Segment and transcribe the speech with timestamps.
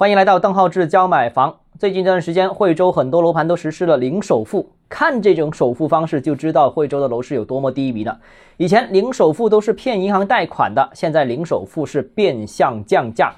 [0.00, 1.54] 欢迎来到邓浩志教买房。
[1.78, 8.18] 最近这段时间，惠州很多楼盘都实施了零首付，看这种首付方式就知道惠州的楼市有多么低迷了。
[8.56, 13.30] 以前零首付都是骗银行贷款的，现在零首付是变相降价。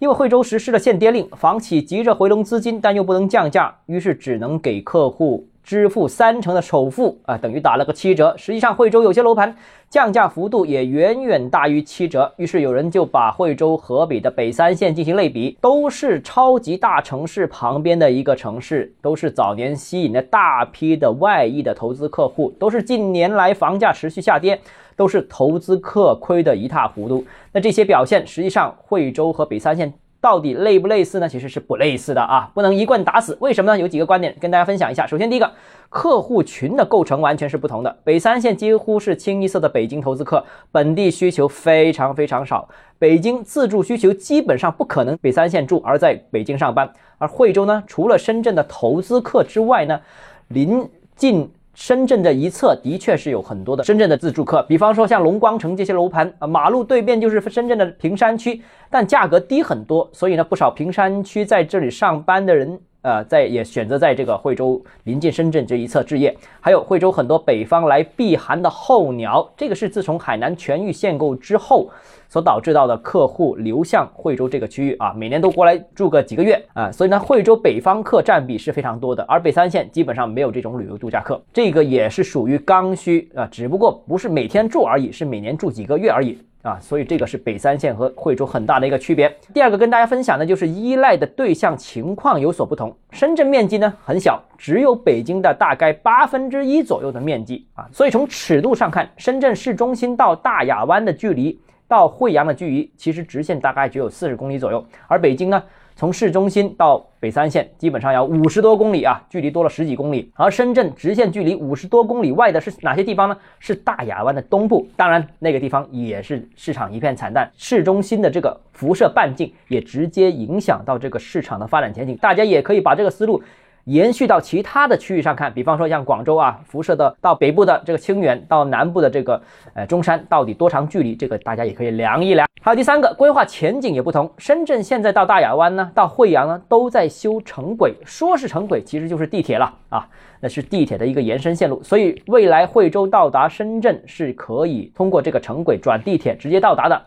[0.00, 5.46] 因为惠州实施了限跌令，房企急着回笼资金，但又不能降价，于是只能给客户。
[5.68, 8.34] 支付三成的首付啊，等于打了个七折。
[8.38, 9.54] 实际上，惠州有些楼盘
[9.90, 12.32] 降价幅度也远远大于七折。
[12.38, 24.58] 于是有人就把惠州、河北的北三线进行类比，都是超级大城市旁边的一个城市，都是早年吸引了大批的外溢的投资客户，都是近年来房价持续下跌，
[24.96, 27.22] 都是投资客亏得一塌糊涂。
[27.52, 29.92] 那这些表现，实际上惠州和北三线。
[30.20, 31.28] 到底类不类似呢？
[31.28, 33.36] 其实是不类似的啊，不能一棍打死。
[33.40, 33.78] 为什么呢？
[33.78, 35.06] 有几个观点跟大家分享一下。
[35.06, 35.52] 首先，第一个，
[35.88, 37.96] 客户群的构成完全是不同的。
[38.02, 42.68] 北三线几乎是清一色的北京投资客，本地需求非常非常少，
[42.98, 46.90] 北京自住需求基本上不可能北三线住而在北京上班。
[47.18, 50.00] 而惠州呢，除了深圳的投资客之外呢，
[50.48, 51.50] 临近。
[51.78, 62.80] 深圳的一侧的确是有很多的深圳的自住客，比方说像龙光城这些楼盘啊，马路对面就是深圳的坪山区，但价格低很多，所以呢，不少坪山区在这里上班的人。
[63.02, 71.88] 呃，在也选择在这个惠州临近深圳这一侧置业，还有惠州很多北方来避寒的候鸟，这个是自从海南全域限购之后
[72.28, 86.36] 所导致到的客户流向惠州这个区域啊，每年都过来住个几个月啊，所以呢，惠州北方客占比是非常多的，而北三线基本上没有这种旅游度假客，这个也是属于刚需啊，只不过不是每天住而已，是每年住几个月而已。
[86.68, 89.34] 啊，所以这个是北三线和惠州很大的一个区别。
[89.54, 92.94] 第二个跟大家分享的就是依赖的对象情况有所不同。
[93.10, 101.58] 深圳面积呢很小，只有北京的大概八分之一左右的面积啊，所以从尺度上看，深圳市中心到大亚湾的距离，
[101.88, 105.62] 到惠阳的距离，其实直线大概只有四十公里左右，而北京呢？
[105.98, 110.30] 从市中心到北三线，基本上要五十多公里啊，距离多了十几公里。
[110.36, 113.36] 而深圳直线距离五十多公里外的是哪些地方呢？
[113.58, 117.50] 是大亚湾的东部，当然那个地方也是市场一片惨淡。
[117.56, 122.16] 市中心的这个辐射半径也直接影响到这个市场的发展前景。
[122.18, 123.42] 大家也可以把这个思路。
[123.88, 129.40] 延续到其他的区域上看，比方说像广州啊，辐射的到北部的这个清远，到南部的这个
[129.72, 131.16] 呃中山，到底多长距离？
[131.16, 132.46] 这个大家也可以量一量。
[132.60, 134.30] 还有第三个，规划前景也不同。
[134.36, 140.06] 深圳现在到大亚湾呢，到惠阳呢，都在修城轨，说是城轨，其实就是地铁了啊，
[140.40, 141.82] 那是地铁的一个延伸线路。
[141.82, 147.02] 所以未来惠州到达深圳是可以通过这个城轨转地铁直接到达的。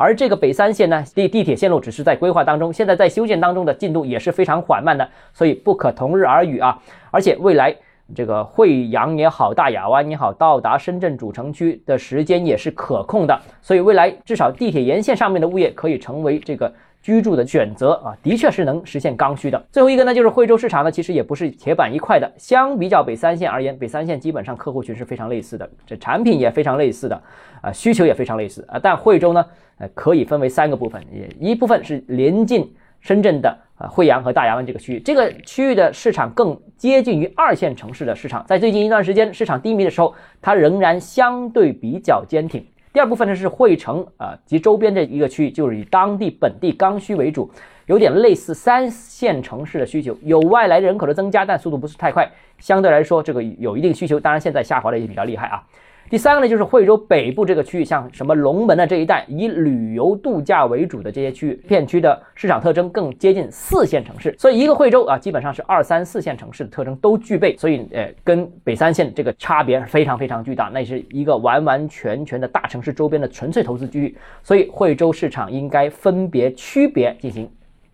[0.00, 6.80] 而这个北三线呢，地地铁线路只是在规划当中，现在在修建当中的进度也是非常缓慢的，所以不可同日而语啊。
[7.10, 7.76] 而且未来
[8.14, 16.72] 这个惠阳也好，大亚湾也好，到达深圳主城区的时间也是可控的，所以未来至少地铁沿线上面的物业可以成为这个。
[17.02, 19.62] 居住的选择啊，的确是能实现刚需的。
[19.72, 22.30] 最后一个呢，就是惠州市场呢，其实也不是铁板一块的。
[22.36, 27.22] 相比较北三线而言，北三线基本上客户群是非常类似的，这产品也非常类似的，
[27.62, 28.78] 啊，需求也非常类似啊。
[28.82, 29.44] 但惠州呢，
[29.78, 42.62] 呃，可以分为三个部分，也一部分是临近深圳的啊，惠阳和大亚湾这个区域，这个区域的市场更接近于二线城市的市场，在最近一段时间市场低迷的时候，它仍然相对比较坚挺。
[42.92, 47.48] 第二部分呢是惠城啊及周边的一个区域，就是以当地本地刚需为主，
[47.86, 52.28] 有点类似三线城市的需求，有外来人口的增加，但速度不是太快，
[52.58, 55.62] 相对来说这个有一定需求，当然现在下滑的也比较厉害啊。
[56.10, 64.34] 第三个呢，就是惠州北部这个区域，像什么龙门的这一带，以旅游度假为主的这些区域，片区的市场特征更接近四线城市。
[64.36, 67.56] 所以一个惠州啊，基本上是二三四线城市的特征都具备。
[67.56, 74.16] 所以呃，跟北三线这个差别非常非常巨大，那是一个完完全全的大城市周边的纯粹投资区域。
[74.42, 77.48] 所以惠州市场应该分别区别进行。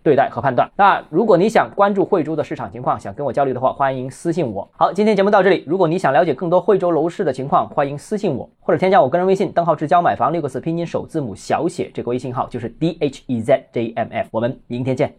[0.06, 0.70] 对待和判断。
[0.76, 4.70] 那如果你想关注惠州的市场情况，想跟我交流的话，欢迎私信我。
[4.76, 5.64] 好，今天节目到这里。
[5.66, 14.28] 如果你想了解更多惠州楼市的情况，欢迎私信我，或者添加我个人微信邓浩志教买房六个字拼音首字母小写，这个微信号就是 d h e z j m f。
[14.30, 15.16] 我们明天见。